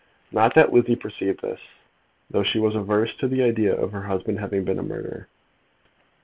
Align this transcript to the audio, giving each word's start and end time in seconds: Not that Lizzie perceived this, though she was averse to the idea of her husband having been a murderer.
Not 0.31 0.55
that 0.55 0.73
Lizzie 0.73 0.95
perceived 0.95 1.43
this, 1.43 1.59
though 2.31 2.41
she 2.41 2.57
was 2.57 2.73
averse 2.73 3.13
to 3.17 3.27
the 3.27 3.43
idea 3.43 3.75
of 3.79 3.91
her 3.91 4.01
husband 4.01 4.39
having 4.39 4.65
been 4.65 4.79
a 4.79 4.83
murderer. 4.83 5.27